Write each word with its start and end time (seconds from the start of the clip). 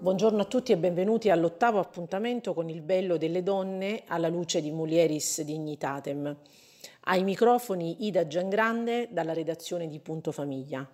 Buongiorno 0.00 0.40
a 0.40 0.46
tutti 0.46 0.72
e 0.72 0.78
benvenuti 0.78 1.28
all'ottavo 1.28 1.78
appuntamento 1.78 2.54
con 2.54 2.70
il 2.70 2.80
bello 2.80 3.18
delle 3.18 3.42
donne 3.42 4.04
alla 4.06 4.28
luce 4.28 4.62
di 4.62 4.70
Mulieris 4.70 5.42
Dignitatem. 5.42 6.36
Ai 7.00 7.22
microfoni 7.22 8.06
Ida 8.06 8.26
Giangrande 8.26 9.08
dalla 9.10 9.34
redazione 9.34 9.88
di 9.88 9.98
Punto 9.98 10.32
Famiglia. 10.32 10.88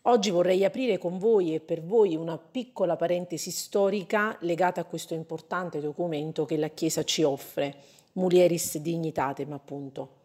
Oggi 0.00 0.30
vorrei 0.30 0.64
aprire 0.64 0.96
con 0.96 1.18
voi 1.18 1.52
e 1.52 1.60
per 1.60 1.82
voi 1.82 2.16
una 2.16 2.38
piccola 2.38 2.96
parentesi 2.96 3.50
storica 3.50 4.38
legata 4.40 4.80
a 4.80 4.84
questo 4.84 5.12
importante 5.12 5.82
documento 5.82 6.46
che 6.46 6.56
la 6.56 6.68
Chiesa 6.68 7.04
ci 7.04 7.22
offre, 7.22 7.74
Mulieris 8.12 8.78
Dignitatem 8.78 9.52
appunto. 9.52 10.23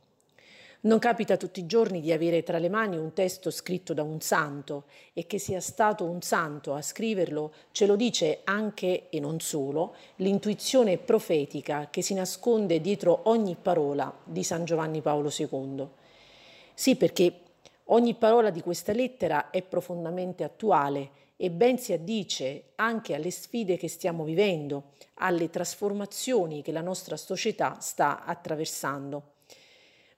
Non 0.81 0.97
capita 0.97 1.35
tutti 1.35 1.59
i 1.59 1.65
giorni 1.65 1.99
di 1.99 2.13
avere 2.13 2.41
tra 2.41 2.57
le 2.57 2.69
mani 2.69 2.95
un 2.95 3.11
testo 3.11 3.51
scritto 3.51 3.93
da 3.93 4.01
un 4.01 4.21
santo 4.21 4.85
e 5.11 5.27
che 5.27 5.37
sia 5.37 5.59
stato 5.59 6.05
un 6.05 6.21
santo 6.21 6.73
a 6.73 6.81
scriverlo 6.81 7.51
ce 7.71 7.85
lo 7.85 7.97
dice 7.97 8.39
anche 8.45 9.09
e 9.09 9.19
non 9.19 9.41
solo 9.41 9.93
l'intuizione 10.17 10.97
profetica 10.97 11.89
che 11.89 12.01
si 12.01 12.13
nasconde 12.13 12.79
dietro 12.79 13.23
ogni 13.23 13.57
parola 13.61 14.17
di 14.23 14.41
San 14.41 14.63
Giovanni 14.63 15.01
Paolo 15.01 15.29
II. 15.37 15.85
Sì, 16.73 16.95
perché 16.95 17.41
ogni 17.85 18.15
parola 18.15 18.49
di 18.49 18.61
questa 18.61 18.93
lettera 18.93 19.49
è 19.49 19.61
profondamente 19.61 20.45
attuale 20.45 21.09
e 21.35 21.51
ben 21.51 21.77
si 21.77 21.91
addice 21.91 22.71
anche 22.75 23.15
alle 23.15 23.31
sfide 23.31 23.75
che 23.75 23.89
stiamo 23.89 24.23
vivendo, 24.23 24.91
alle 25.15 25.49
trasformazioni 25.49 26.61
che 26.61 26.71
la 26.71 26.79
nostra 26.79 27.17
società 27.17 27.79
sta 27.81 28.23
attraversando. 28.23 29.38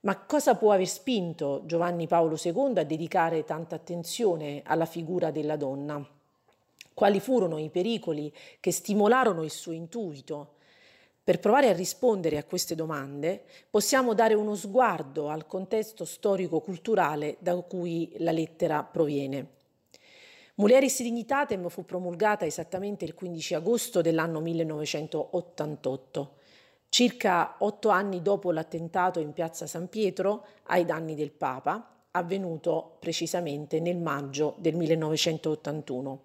Ma 0.03 0.17
cosa 0.17 0.55
può 0.55 0.71
aver 0.71 0.87
spinto 0.87 1.62
Giovanni 1.65 2.07
Paolo 2.07 2.35
II 2.41 2.77
a 2.77 2.84
dedicare 2.84 3.43
tanta 3.43 3.76
attenzione 3.76 4.63
alla 4.65 4.85
figura 4.85 5.29
della 5.29 5.57
donna? 5.57 6.03
Quali 6.91 7.20
furono 7.20 7.59
i 7.59 7.70
pericoli 7.70 8.34
che 8.59 8.71
stimolarono 8.71 9.43
il 9.43 9.51
suo 9.51 9.73
intuito? 9.73 10.55
Per 11.23 11.39
provare 11.39 11.70
a 11.70 11.73
rispondere 11.73 12.37
a 12.37 12.43
queste 12.43 12.73
domande 12.73 13.43
possiamo 13.70 14.15
dare 14.15 14.34
uno 14.34 14.55
sguardo 14.55 15.29
al 15.29 15.45
contesto 15.45 16.04
storico-culturale 16.04 17.37
da 17.37 17.55
cui 17.57 18.11
la 18.17 18.31
lettera 18.31 18.81
proviene. 18.81 19.48
Mulieris 20.55 20.99
Dignitatem 21.04 21.70
fu 21.70 21.85
promulgata 21.85 22.43
esattamente 22.43 23.05
il 23.05 23.13
15 23.13 23.54
agosto 23.54 24.01
dell'anno 24.01 24.39
1988 24.39 26.39
circa 26.91 27.55
otto 27.59 27.87
anni 27.87 28.21
dopo 28.21 28.51
l'attentato 28.51 29.21
in 29.21 29.31
piazza 29.31 29.65
San 29.65 29.87
Pietro 29.87 30.43
ai 30.63 30.84
danni 30.84 31.15
del 31.15 31.31
Papa, 31.31 31.87
avvenuto 32.11 32.98
precisamente 32.99 33.79
nel 33.79 33.95
maggio 33.95 34.55
del 34.57 34.75
1981. 34.75 36.20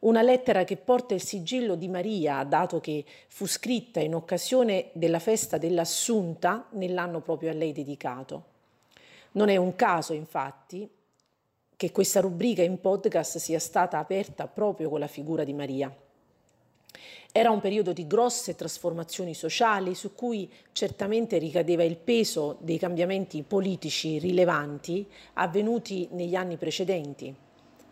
Una 0.00 0.20
lettera 0.20 0.64
che 0.64 0.76
porta 0.76 1.14
il 1.14 1.22
sigillo 1.22 1.74
di 1.74 1.88
Maria, 1.88 2.44
dato 2.44 2.80
che 2.80 3.02
fu 3.28 3.46
scritta 3.46 3.98
in 3.98 4.14
occasione 4.14 4.90
della 4.92 5.18
festa 5.18 5.56
dell'Assunta 5.56 6.66
nell'anno 6.72 7.20
proprio 7.20 7.48
a 7.48 7.54
lei 7.54 7.72
dedicato. 7.72 8.44
Non 9.32 9.48
è 9.48 9.56
un 9.56 9.74
caso, 9.74 10.12
infatti, 10.12 10.86
che 11.74 11.90
questa 11.92 12.20
rubrica 12.20 12.62
in 12.62 12.78
podcast 12.78 13.38
sia 13.38 13.58
stata 13.58 13.98
aperta 13.98 14.46
proprio 14.48 14.90
con 14.90 15.00
la 15.00 15.06
figura 15.06 15.44
di 15.44 15.54
Maria. 15.54 15.90
Era 17.30 17.50
un 17.50 17.60
periodo 17.60 17.92
di 17.92 18.06
grosse 18.06 18.56
trasformazioni 18.56 19.34
sociali 19.34 19.94
su 19.94 20.14
cui 20.14 20.50
certamente 20.72 21.36
ricadeva 21.36 21.84
il 21.84 21.96
peso 21.96 22.56
dei 22.60 22.78
cambiamenti 22.78 23.42
politici 23.42 24.18
rilevanti 24.18 25.06
avvenuti 25.34 26.08
negli 26.12 26.34
anni 26.34 26.56
precedenti. 26.56 27.34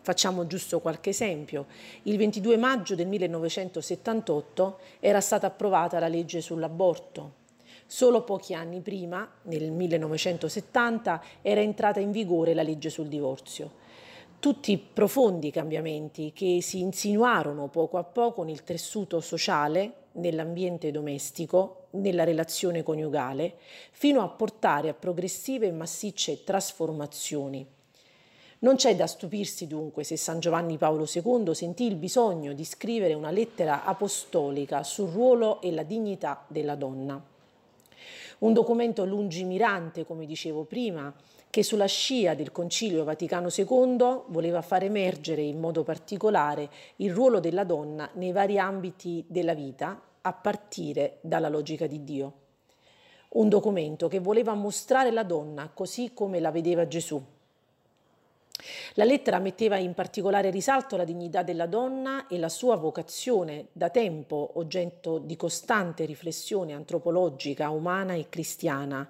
Facciamo 0.01 0.47
giusto 0.47 0.79
qualche 0.79 1.11
esempio. 1.11 1.67
Il 2.03 2.17
22 2.17 2.57
maggio 2.57 2.95
del 2.95 3.07
1978 3.07 4.79
era 4.99 5.21
stata 5.21 5.47
approvata 5.47 5.99
la 5.99 6.07
legge 6.07 6.41
sull'aborto. 6.41 7.45
Solo 7.85 8.23
pochi 8.23 8.53
anni 8.53 8.81
prima, 8.81 9.29
nel 9.43 9.71
1970, 9.71 11.23
era 11.43 11.61
entrata 11.61 11.99
in 11.99 12.11
vigore 12.11 12.53
la 12.53 12.63
legge 12.63 12.89
sul 12.89 13.07
divorzio 13.07 13.85
tutti 14.39 14.77
profondi 14.77 15.51
cambiamenti 15.51 16.31
che 16.33 16.59
si 16.61 16.79
insinuarono 16.79 17.67
poco 17.69 17.97
a 17.97 18.03
poco 18.03 18.43
nel 18.43 18.63
tessuto 18.63 19.19
sociale, 19.19 19.93
nell'ambiente 20.13 20.91
domestico, 20.91 21.87
nella 21.91 22.23
relazione 22.23 22.83
coniugale, 22.83 23.55
fino 23.91 24.21
a 24.21 24.27
portare 24.27 24.89
a 24.89 24.93
progressive 24.93 25.67
e 25.67 25.71
massicce 25.71 26.43
trasformazioni. 26.43 27.65
Non 28.59 28.75
c'è 28.75 28.95
da 28.95 29.05
stupirsi 29.05 29.67
dunque 29.67 30.03
se 30.03 30.17
San 30.17 30.39
Giovanni 30.39 30.77
Paolo 30.77 31.07
II 31.11 31.53
sentì 31.53 31.85
il 31.85 31.95
bisogno 31.95 32.53
di 32.53 32.65
scrivere 32.65 33.13
una 33.13 33.29
lettera 33.29 33.83
apostolica 33.85 34.83
sul 34.83 35.09
ruolo 35.09 35.61
e 35.61 35.71
la 35.71 35.83
dignità 35.83 36.43
della 36.47 36.75
donna. 36.75 37.23
Un 38.39 38.53
documento 38.53 39.05
lungimirante, 39.05 40.05
come 40.05 40.25
dicevo 40.25 40.63
prima, 40.63 41.13
che 41.57 41.63
sulla 41.63 41.87
scia 41.87 42.35
del 42.35 42.51
Concilio 42.51 43.03
Vaticano 43.03 43.47
II 43.49 44.25
voleva 44.27 44.61
far 44.61 44.83
emergere 44.83 45.41
in 45.41 45.59
modo 45.59 45.81
particolare 45.81 46.69
il 46.97 47.11
ruolo 47.11 47.39
della 47.39 47.63
donna 47.63 48.07
nei 48.13 48.31
vari 48.31 48.59
ambiti 48.59 49.25
della 49.27 49.55
vita, 49.55 49.99
a 50.21 50.33
partire 50.33 51.17
dalla 51.21 51.49
logica 51.49 51.87
di 51.87 52.03
Dio. 52.03 52.33
Un 53.29 53.49
documento 53.49 54.07
che 54.07 54.19
voleva 54.19 54.53
mostrare 54.53 55.09
la 55.09 55.23
donna 55.23 55.71
così 55.73 56.11
come 56.13 56.39
la 56.39 56.51
vedeva 56.51 56.87
Gesù 56.87 57.19
la 58.93 59.03
lettera 59.03 59.39
metteva 59.39 59.77
in 59.77 59.93
particolare 59.93 60.49
risalto 60.49 60.97
la 60.97 61.03
dignità 61.03 61.43
della 61.43 61.65
donna 61.65 62.27
e 62.27 62.37
la 62.37 62.49
sua 62.49 62.75
vocazione, 62.75 63.67
da 63.71 63.89
tempo 63.89 64.51
oggetto 64.55 65.17
di 65.19 65.35
costante 65.35 66.05
riflessione 66.05 66.73
antropologica, 66.73 67.69
umana 67.69 68.13
e 68.13 68.27
cristiana, 68.29 69.07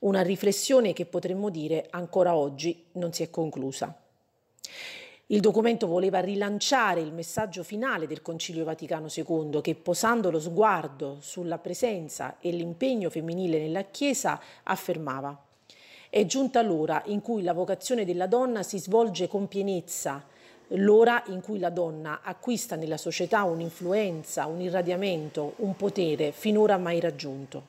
una 0.00 0.22
riflessione 0.22 0.92
che 0.92 1.06
potremmo 1.06 1.50
dire 1.50 1.86
ancora 1.90 2.34
oggi 2.34 2.84
non 2.92 3.12
si 3.12 3.22
è 3.22 3.30
conclusa. 3.30 3.96
Il 5.28 5.40
documento 5.40 5.86
voleva 5.86 6.20
rilanciare 6.20 7.00
il 7.00 7.12
messaggio 7.12 7.62
finale 7.62 8.06
del 8.06 8.20
Concilio 8.20 8.62
Vaticano 8.64 9.08
II 9.12 9.60
che, 9.62 9.74
posando 9.74 10.30
lo 10.30 10.38
sguardo 10.38 11.16
sulla 11.20 11.56
presenza 11.58 12.36
e 12.40 12.50
l'impegno 12.50 13.08
femminile 13.08 13.58
nella 13.58 13.84
Chiesa, 13.84 14.38
affermava 14.64 15.43
è 16.14 16.26
giunta 16.26 16.62
l'ora 16.62 17.02
in 17.06 17.20
cui 17.20 17.42
la 17.42 17.52
vocazione 17.52 18.04
della 18.04 18.28
donna 18.28 18.62
si 18.62 18.78
svolge 18.78 19.26
con 19.26 19.48
pienezza, 19.48 20.24
l'ora 20.68 21.24
in 21.26 21.40
cui 21.40 21.58
la 21.58 21.70
donna 21.70 22.20
acquista 22.22 22.76
nella 22.76 22.96
società 22.96 23.42
un'influenza, 23.42 24.46
un 24.46 24.60
irradiamento, 24.60 25.54
un 25.56 25.74
potere 25.74 26.30
finora 26.30 26.78
mai 26.78 27.00
raggiunto. 27.00 27.66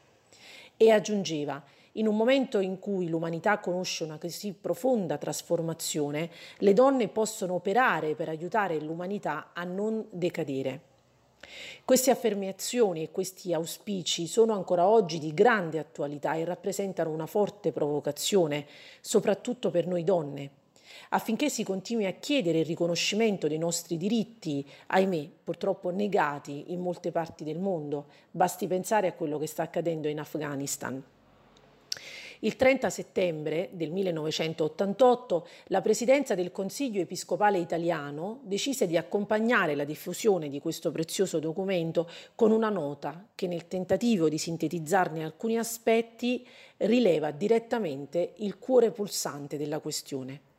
E 0.78 0.92
aggiungeva, 0.92 1.60
in 1.94 2.06
un 2.06 2.16
momento 2.16 2.60
in 2.60 2.78
cui 2.78 3.10
l'umanità 3.10 3.58
conosce 3.58 4.04
una 4.04 4.20
così 4.20 4.54
profonda 4.54 5.18
trasformazione, 5.18 6.30
le 6.60 6.74
donne 6.74 7.08
possono 7.08 7.56
operare 7.56 8.14
per 8.14 8.30
aiutare 8.30 8.80
l'umanità 8.80 9.54
a 9.54 9.64
non 9.64 10.06
decadere. 10.12 10.94
Queste 11.84 12.12
affermazioni 12.12 13.04
e 13.04 13.12
questi 13.12 13.54
auspici 13.54 14.28
sono 14.28 14.54
ancora 14.54 14.88
oggi 14.88 15.20
di 15.20 15.34
grande 15.34 15.80
attualità 15.80 16.34
e 16.34 16.46
rappresentano 16.46 17.10
una 17.10 17.26
forte 17.26 17.72
provocazione, 17.72 18.66
soprattutto 19.02 19.70
per 19.70 19.88
noi 19.88 20.04
donne, 20.04 20.50
affinché 21.10 21.50
si 21.50 21.64
continui 21.64 22.06
a 22.06 22.14
chiedere 22.14 22.60
il 22.60 22.66
riconoscimento 22.66 23.48
dei 23.48 23.58
nostri 23.58 23.98
diritti, 23.98 24.68
ahimè, 24.88 25.30
purtroppo 25.44 25.90
negati 25.92 26.72
in 26.74 26.80
molte 26.82 27.12
parti 27.12 27.44
del 27.44 27.60
mondo. 27.60 28.06
Basti 28.32 28.68
pensare 28.68 29.08
a 29.08 29.14
quello 29.14 29.38
che 29.38 29.48
sta 29.48 29.64
accadendo 29.64 30.08
in 30.08 30.20
Afghanistan. 30.20 31.04
Il 32.46 32.58
30 32.58 32.92
settembre 32.92 33.70
del 33.72 33.90
1988 33.90 35.48
la 35.70 35.82
Presidenza 35.82 36.36
del 36.36 36.52
Consiglio 36.52 37.02
Episcopale 37.02 37.58
Italiano 37.58 38.42
decise 38.44 38.86
di 38.86 38.98
accompagnare 38.98 39.74
la 39.74 39.84
diffusione 39.84 40.48
di 40.48 40.60
questo 40.60 40.92
prezioso 40.92 41.40
documento 41.40 42.08
con 42.36 42.52
una 42.52 42.70
nota 42.70 43.30
che 43.34 43.48
nel 43.48 43.68
tentativo 43.68 44.30
di 44.30 44.38
sintetizzarne 44.38 45.24
alcuni 45.24 45.58
aspetti 45.58 46.48
rileva 46.78 47.32
direttamente 47.32 48.34
il 48.36 48.60
cuore 48.60 48.92
pulsante 48.92 49.58
della 49.58 49.80
questione. 49.80 50.54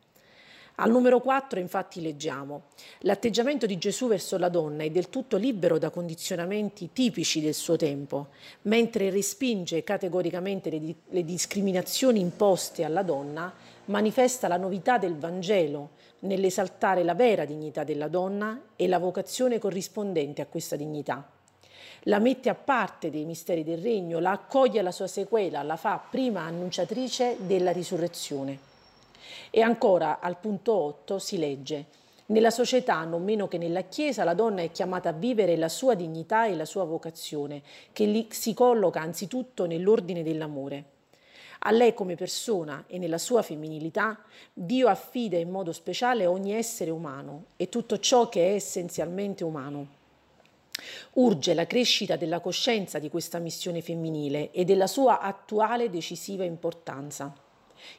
Al 0.78 0.90
numero 0.90 1.20
4 1.20 1.58
infatti 1.58 2.02
leggiamo 2.02 2.64
L'atteggiamento 3.00 3.64
di 3.64 3.78
Gesù 3.78 4.08
verso 4.08 4.37
la 4.37 4.50
donna 4.50 4.84
è 4.84 4.90
del 4.90 5.08
tutto 5.08 5.38
libero 5.38 5.78
da 5.78 5.88
condizionamenti 5.88 6.90
tipici 6.93 7.40
del 7.40 7.55
suo 7.55 7.76
tempo, 7.76 8.28
mentre 8.62 9.08
respinge 9.08 9.82
categoricamente 9.82 10.69
le, 10.69 10.94
le 11.08 11.25
discriminazioni 11.25 12.20
imposte 12.20 12.84
alla 12.84 13.02
donna, 13.02 13.50
manifesta 13.87 14.49
la 14.49 14.58
novità 14.58 14.99
del 14.99 15.17
Vangelo 15.17 15.93
nell'esaltare 16.20 17.05
la 17.05 17.14
vera 17.14 17.46
dignità 17.46 17.82
della 17.82 18.08
donna 18.08 18.61
e 18.76 18.87
la 18.87 18.99
vocazione 18.99 19.58
corrispondente 19.58 20.43
a 20.43 20.46
questa 20.46 20.76
dignità 20.76 21.31
la 22.08 22.20
mette 22.20 22.49
a 22.49 22.55
parte 22.55 23.11
dei 23.11 23.25
misteri 23.25 23.64
del 23.64 23.78
regno, 23.78 24.20
la 24.20 24.31
accoglie 24.31 24.78
alla 24.78 24.93
sua 24.93 25.08
sequela, 25.08 25.64
la 25.64 25.75
fa 25.75 26.00
prima 26.08 26.43
annunciatrice 26.43 27.37
della 27.40 27.73
risurrezione. 27.73 28.75
E 29.50 29.61
ancora 29.61 30.20
al 30.20 30.38
punto 30.38 30.73
8 30.75 31.19
si 31.19 31.38
legge 31.38 31.87
Nella 32.26 32.50
società, 32.50 33.05
non 33.05 33.23
meno 33.23 33.46
che 33.49 33.58
nella 33.58 33.82
Chiesa, 33.82 34.25
la 34.25 34.34
donna 34.34 34.62
è 34.62 34.70
chiamata 34.70 35.11
a 35.11 35.12
vivere 35.12 35.56
la 35.56 35.69
sua 35.69 35.94
dignità 35.94 36.46
e 36.46 36.56
la 36.56 36.64
sua 36.64 36.84
vocazione, 36.84 37.62
che 37.93 38.26
si 38.31 38.52
colloca 38.52 39.00
anzitutto 39.00 39.67
nell'ordine 39.67 40.23
dell'amore. 40.23 40.84
A 41.61 41.70
lei 41.70 41.94
come 41.94 42.14
persona 42.14 42.84
e 42.87 42.99
nella 42.99 43.19
sua 43.19 43.43
femminilità, 43.43 44.19
Dio 44.52 44.88
affida 44.88 45.37
in 45.37 45.50
modo 45.50 45.73
speciale 45.73 46.26
ogni 46.26 46.52
essere 46.52 46.90
umano 46.90 47.46
e 47.56 47.69
tutto 47.69 47.99
ciò 47.99 48.28
che 48.28 48.50
è 48.50 48.55
essenzialmente 48.55 49.43
umano. 49.43 49.94
Urge 51.14 51.55
la 51.55 51.67
crescita 51.67 52.17
della 52.17 52.40
coscienza 52.40 52.99
di 52.99 53.08
questa 53.08 53.38
missione 53.38 53.81
femminile 53.81 54.50
e 54.50 54.64
della 54.64 54.87
sua 54.87 55.20
attuale 55.20 55.90
decisiva 55.90 56.44
importanza. 56.44 57.34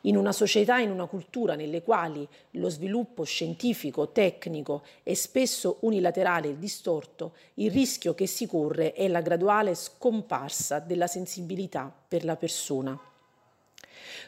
In 0.02 0.18
una 0.18 0.32
società 0.32 0.80
e 0.80 0.84
in 0.84 0.92
una 0.92 1.06
cultura 1.06 1.56
nelle 1.56 1.84
quali 1.84 2.28
lo 2.52 2.70
sviluppo 2.70 3.24
scientifico, 3.24 4.10
tecnico 4.10 4.84
è 5.04 5.14
spesso 5.14 5.78
unilaterale 5.82 6.50
e 6.50 6.60
distorto, 6.60 7.34
il 7.56 7.72
rischio 7.72 8.14
che 8.14 8.28
si 8.28 8.48
corre 8.48 8.94
è 8.94 9.08
la 9.08 9.22
graduale 9.22 9.76
scomparsa 9.76 10.80
della 10.80 11.08
sensibilità 11.08 11.94
per 12.08 12.26
la 12.26 12.36
persona. 12.36 13.00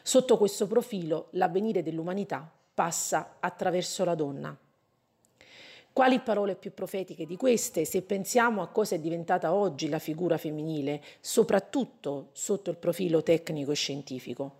Sotto 0.02 0.36
questo 0.36 0.66
profilo 0.66 1.28
l'avvenire 1.30 1.82
dell'umanità 1.82 2.50
passa 2.72 3.36
attraverso 3.40 4.04
la 4.04 4.14
donna. 4.14 4.56
Quali 5.92 6.20
parole 6.20 6.54
più 6.54 6.72
profetiche 6.72 7.26
di 7.26 7.36
queste 7.36 7.84
se 7.84 8.02
pensiamo 8.02 8.62
a 8.62 8.68
cosa 8.68 8.94
è 8.94 9.00
diventata 9.00 9.52
oggi 9.52 9.88
la 9.88 9.98
figura 9.98 10.38
femminile, 10.38 11.02
soprattutto 11.20 12.28
sotto 12.32 12.70
il 12.70 12.76
profilo 12.76 13.22
tecnico 13.22 13.72
e 13.72 13.74
scientifico? 13.74 14.59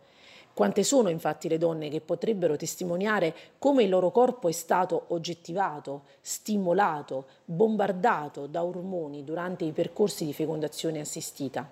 Quante 0.60 0.82
sono 0.82 1.08
infatti 1.08 1.48
le 1.48 1.56
donne 1.56 1.88
che 1.88 2.02
potrebbero 2.02 2.54
testimoniare 2.54 3.34
come 3.58 3.84
il 3.84 3.88
loro 3.88 4.10
corpo 4.10 4.46
è 4.46 4.52
stato 4.52 5.04
oggettivato, 5.06 6.02
stimolato, 6.20 7.28
bombardato 7.46 8.46
da 8.46 8.62
ormoni 8.62 9.24
durante 9.24 9.64
i 9.64 9.72
percorsi 9.72 10.26
di 10.26 10.34
fecondazione 10.34 11.00
assistita? 11.00 11.66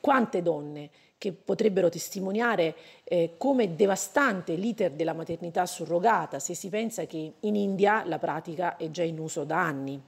Quante 0.00 0.42
donne 0.42 0.90
che 1.16 1.32
potrebbero 1.32 1.88
testimoniare 1.88 2.74
eh, 3.04 3.36
come 3.38 3.74
devastante 3.74 4.52
l'iter 4.52 4.90
della 4.90 5.14
maternità 5.14 5.64
surrogata 5.64 6.38
se 6.38 6.54
si 6.54 6.68
pensa 6.68 7.06
che 7.06 7.32
in 7.40 7.56
India 7.56 8.04
la 8.04 8.18
pratica 8.18 8.76
è 8.76 8.90
già 8.90 9.02
in 9.02 9.18
uso 9.18 9.44
da 9.44 9.64
anni. 9.64 9.98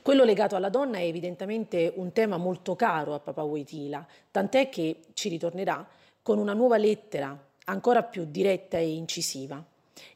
Quello 0.00 0.22
legato 0.22 0.54
alla 0.54 0.68
donna 0.68 0.98
è 0.98 1.02
evidentemente 1.02 1.92
un 1.96 2.12
tema 2.12 2.36
molto 2.36 2.76
caro 2.76 3.14
a 3.14 3.18
Papa 3.18 3.42
Wojtyla, 3.42 4.06
tant'è 4.30 4.68
che 4.68 5.00
ci 5.12 5.28
ritornerà 5.28 5.84
con 6.22 6.38
una 6.38 6.52
nuova 6.52 6.76
lettera 6.76 7.36
ancora 7.64 8.04
più 8.04 8.26
diretta 8.28 8.78
e 8.78 8.94
incisiva. 8.94 9.62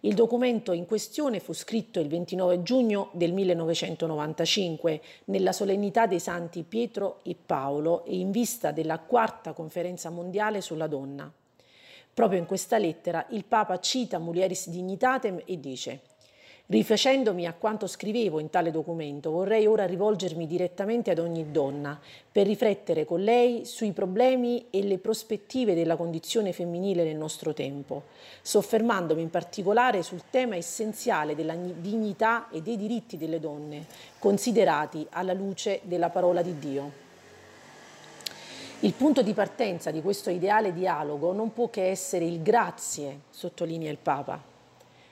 Il 0.00 0.14
documento 0.14 0.72
in 0.72 0.86
questione 0.86 1.40
fu 1.40 1.52
scritto 1.52 1.98
il 1.98 2.08
29 2.08 2.62
giugno 2.62 3.10
del 3.12 3.32
1995 3.32 5.00
nella 5.26 5.52
solennità 5.52 6.06
dei 6.06 6.20
santi 6.20 6.62
Pietro 6.62 7.20
e 7.24 7.34
Paolo 7.34 8.04
e 8.04 8.16
in 8.16 8.30
vista 8.30 8.70
della 8.70 8.98
quarta 9.00 9.52
conferenza 9.52 10.10
mondiale 10.10 10.60
sulla 10.60 10.86
donna. 10.86 11.30
Proprio 12.14 12.38
in 12.38 12.46
questa 12.46 12.78
lettera 12.78 13.26
il 13.30 13.44
Papa 13.44 13.78
cita 13.80 14.18
Mulieris 14.18 14.68
Dignitatem 14.68 15.42
e 15.44 15.60
dice 15.60 16.00
Rifacendomi 16.68 17.46
a 17.46 17.54
quanto 17.54 17.86
scrivevo 17.86 18.40
in 18.40 18.50
tale 18.50 18.72
documento, 18.72 19.30
vorrei 19.30 19.68
ora 19.68 19.86
rivolgermi 19.86 20.48
direttamente 20.48 21.12
ad 21.12 21.20
ogni 21.20 21.52
donna 21.52 21.96
per 22.32 22.44
riflettere 22.44 23.04
con 23.04 23.22
lei 23.22 23.64
sui 23.64 23.92
problemi 23.92 24.66
e 24.70 24.82
le 24.82 24.98
prospettive 24.98 25.76
della 25.76 25.94
condizione 25.94 26.52
femminile 26.52 27.04
nel 27.04 27.14
nostro 27.14 27.54
tempo, 27.54 28.02
soffermandomi 28.42 29.22
in 29.22 29.30
particolare 29.30 30.02
sul 30.02 30.22
tema 30.28 30.56
essenziale 30.56 31.36
della 31.36 31.54
dignità 31.54 32.48
e 32.50 32.60
dei 32.62 32.76
diritti 32.76 33.16
delle 33.16 33.38
donne, 33.38 33.86
considerati 34.18 35.06
alla 35.10 35.34
luce 35.34 35.82
della 35.84 36.10
parola 36.10 36.42
di 36.42 36.58
Dio. 36.58 36.90
Il 38.80 38.92
punto 38.94 39.22
di 39.22 39.34
partenza 39.34 39.92
di 39.92 40.02
questo 40.02 40.30
ideale 40.30 40.72
dialogo 40.72 41.32
non 41.32 41.52
può 41.52 41.70
che 41.70 41.90
essere 41.90 42.24
il 42.24 42.42
grazie, 42.42 43.20
sottolinea 43.30 43.92
il 43.92 43.98
Papa 43.98 44.54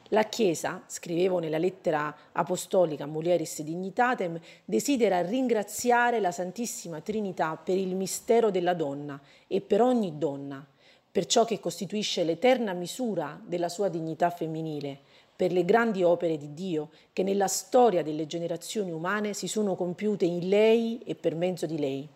la 0.09 0.25
Chiesa, 0.25 0.83
scrivevo 0.87 1.39
nella 1.39 1.59
lettera 1.59 2.15
apostolica 2.33 3.07
Mulieris 3.07 3.63
Dignitatem, 3.63 4.39
desidera 4.65 5.23
ringraziare 5.23 6.21
la 6.21 6.31
Santissima 6.31 7.01
Trinità 7.01 7.57
per 7.57 7.77
il 7.77 7.95
mistero 7.95 8.51
della 8.51 8.75
donna 8.75 9.21
e 9.47 9.61
per 9.61 9.81
ogni 9.81 10.19
donna, 10.19 10.65
per 11.11 11.27
ciò 11.27 11.45
che 11.45 11.61
costituisce 11.61 12.25
l'eterna 12.25 12.73
misura 12.73 13.41
della 13.45 13.69
sua 13.69 13.89
dignità 13.89 14.31
femminile, 14.31 14.99
per 15.37 15.53
le 15.53 15.65
grandi 15.65 16.03
opere 16.03 16.37
di 16.37 16.55
Dio 16.55 16.91
che 17.13 17.23
nella 17.23 17.49
storia 17.49 18.03
delle 18.03 18.27
generazioni 18.27 18.91
umane 18.91 19.33
si 19.33 19.49
sono 19.49 19.75
compiute 19.75 20.25
in 20.25 20.49
lei 20.49 21.01
e 21.05 21.15
per 21.15 21.35
mezzo 21.35 21.67
di 21.67 21.79
lei. 21.79 22.09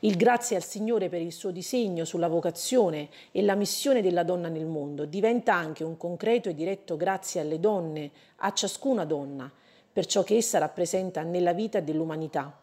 Il 0.00 0.16
grazie 0.16 0.56
al 0.56 0.64
Signore 0.64 1.08
per 1.08 1.20
il 1.20 1.32
suo 1.32 1.50
disegno 1.50 2.04
sulla 2.04 2.28
vocazione 2.28 3.08
e 3.32 3.42
la 3.42 3.54
missione 3.54 4.02
della 4.02 4.22
donna 4.22 4.48
nel 4.48 4.66
mondo 4.66 5.04
diventa 5.04 5.54
anche 5.54 5.84
un 5.84 5.96
concreto 5.96 6.48
e 6.48 6.54
diretto 6.54 6.96
grazie 6.96 7.40
alle 7.40 7.60
donne, 7.60 8.10
a 8.36 8.52
ciascuna 8.52 9.04
donna, 9.04 9.50
per 9.92 10.06
ciò 10.06 10.22
che 10.22 10.36
essa 10.36 10.58
rappresenta 10.58 11.22
nella 11.22 11.52
vita 11.52 11.80
dell'umanità. 11.80 12.56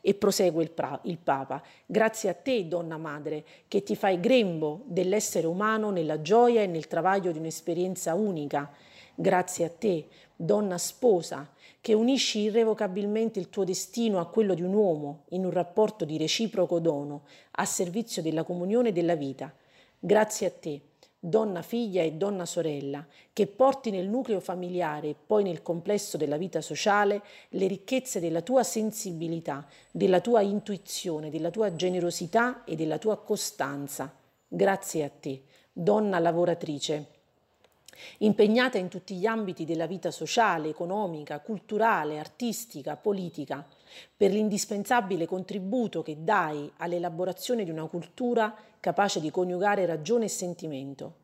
E 0.00 0.14
prosegue 0.14 0.62
il, 0.62 0.70
pra- 0.70 1.00
il, 1.04 1.18
Papa, 1.18 1.62
grazie 1.84 2.30
a 2.30 2.34
te, 2.34 2.68
donna 2.68 2.96
madre, 2.96 3.44
che 3.66 3.82
ti 3.82 3.96
fai 3.96 4.20
grembo 4.20 4.82
dell'essere 4.84 5.46
umano 5.46 5.90
nella 5.90 6.22
gioia 6.22 6.62
e 6.62 6.66
nel 6.66 6.86
travaglio 6.86 7.32
di 7.32 7.38
un'esperienza 7.38 8.14
unica. 8.14 8.70
Grazie 9.20 9.64
a 9.64 9.68
te, 9.68 10.06
donna 10.36 10.78
sposa, 10.78 11.50
che 11.80 11.92
unisci 11.92 12.38
irrevocabilmente 12.38 13.40
il 13.40 13.50
tuo 13.50 13.64
destino 13.64 14.20
a 14.20 14.28
quello 14.28 14.54
di 14.54 14.62
un 14.62 14.72
uomo 14.72 15.24
in 15.30 15.44
un 15.44 15.50
rapporto 15.50 16.04
di 16.04 16.16
reciproco 16.16 16.78
dono 16.78 17.24
a 17.50 17.64
servizio 17.64 18.22
della 18.22 18.44
comunione 18.44 18.92
della 18.92 19.16
vita. 19.16 19.52
Grazie 19.98 20.46
a 20.46 20.50
te, 20.50 20.82
donna 21.18 21.62
figlia 21.62 22.04
e 22.04 22.12
donna 22.12 22.46
sorella, 22.46 23.04
che 23.32 23.48
porti 23.48 23.90
nel 23.90 24.06
nucleo 24.08 24.38
familiare 24.38 25.08
e 25.08 25.16
poi 25.26 25.42
nel 25.42 25.62
complesso 25.62 26.16
della 26.16 26.36
vita 26.36 26.60
sociale 26.60 27.20
le 27.48 27.66
ricchezze 27.66 28.20
della 28.20 28.42
tua 28.42 28.62
sensibilità, 28.62 29.66
della 29.90 30.20
tua 30.20 30.42
intuizione, 30.42 31.28
della 31.28 31.50
tua 31.50 31.74
generosità 31.74 32.62
e 32.62 32.76
della 32.76 32.98
tua 32.98 33.16
costanza. 33.16 34.14
Grazie 34.46 35.02
a 35.02 35.10
te, 35.10 35.42
donna 35.72 36.20
lavoratrice 36.20 37.16
impegnata 38.18 38.78
in 38.78 38.88
tutti 38.88 39.14
gli 39.14 39.26
ambiti 39.26 39.64
della 39.64 39.86
vita 39.86 40.10
sociale, 40.10 40.68
economica, 40.68 41.40
culturale, 41.40 42.18
artistica, 42.18 42.96
politica, 42.96 43.66
per 44.16 44.32
l'indispensabile 44.32 45.26
contributo 45.26 46.02
che 46.02 46.18
dai 46.22 46.70
all'elaborazione 46.78 47.64
di 47.64 47.70
una 47.70 47.86
cultura 47.86 48.54
capace 48.80 49.20
di 49.20 49.30
coniugare 49.30 49.86
ragione 49.86 50.26
e 50.26 50.28
sentimento, 50.28 51.16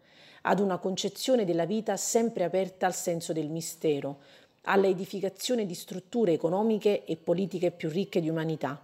ad 0.43 0.61
una 0.61 0.79
concezione 0.79 1.45
della 1.45 1.67
vita 1.67 1.97
sempre 1.97 2.45
aperta 2.45 2.87
al 2.87 2.95
senso 2.95 3.33
del 3.33 3.49
mistero, 3.49 4.19
alla 4.63 4.87
edificazione 4.87 5.67
di 5.67 5.75
strutture 5.75 6.33
economiche 6.33 7.05
e 7.05 7.17
politiche 7.17 7.71
più 7.71 7.89
ricche 7.89 8.21
di 8.21 8.29
umanità. 8.29 8.81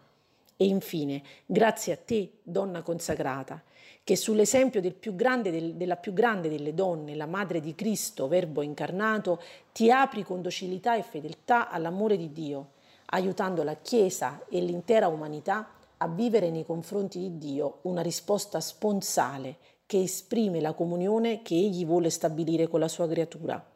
E 0.63 0.67
infine, 0.67 1.23
grazie 1.47 1.95
a 1.95 1.97
te, 1.97 2.33
donna 2.43 2.83
consacrata, 2.83 3.63
che 4.05 4.15
sull'esempio 4.15 4.83
del 4.83 4.93
più 4.93 5.15
del, 5.15 5.75
della 5.75 5.97
più 5.97 6.13
grande 6.13 6.51
delle 6.51 6.75
donne, 6.75 7.15
la 7.15 7.25
Madre 7.25 7.61
di 7.61 7.75
Cristo, 7.75 8.29
Verbo 8.29 8.61
incarnato, 8.61 9.41
ti 9.73 9.91
apri 9.91 10.23
con 10.23 10.43
docilità 10.43 10.97
e 10.97 11.03
fedeltà 11.03 11.71
all'amore 11.71 12.19
di 12.19 12.31
Dio, 12.35 12.73
aiutando 13.07 13.63
la 13.63 13.77
Chiesa 13.77 14.45
e 14.51 14.61
l'intera 14.61 15.09
umanità 15.09 15.67
a 15.97 16.09
vivere 16.09 16.51
nei 16.51 16.67
confronti 16.67 17.19
di 17.21 17.39
Dio 17.39 17.79
una 17.85 18.03
risposta 18.03 18.61
sponsale 18.61 19.57
che 19.87 20.03
esprime 20.03 20.61
la 20.61 20.75
comunione 20.75 21.41
che 21.41 21.55
Egli 21.55 21.87
vuole 21.87 22.11
stabilire 22.11 22.69
con 22.69 22.81
la 22.81 22.89
sua 22.89 23.09
creatura. 23.09 23.67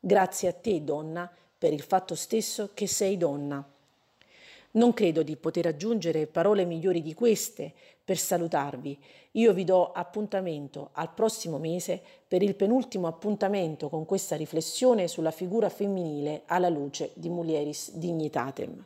Grazie 0.00 0.48
a 0.48 0.52
te, 0.52 0.82
donna, 0.82 1.30
per 1.56 1.72
il 1.72 1.82
fatto 1.82 2.16
stesso 2.16 2.70
che 2.74 2.88
sei 2.88 3.16
donna. 3.16 3.64
Non 4.76 4.92
credo 4.92 5.22
di 5.22 5.36
poter 5.36 5.66
aggiungere 5.66 6.26
parole 6.26 6.66
migliori 6.66 7.00
di 7.00 7.14
queste 7.14 7.72
per 8.04 8.18
salutarvi. 8.18 8.98
Io 9.32 9.52
vi 9.54 9.64
do 9.64 9.90
appuntamento 9.90 10.90
al 10.92 11.12
prossimo 11.12 11.58
mese 11.58 12.00
per 12.28 12.42
il 12.42 12.54
penultimo 12.54 13.06
appuntamento 13.06 13.88
con 13.88 14.04
questa 14.04 14.36
riflessione 14.36 15.08
sulla 15.08 15.30
figura 15.30 15.70
femminile 15.70 16.42
alla 16.46 16.68
luce 16.68 17.10
di 17.14 17.30
Mulieris 17.30 17.92
Dignitatem. 17.94 18.84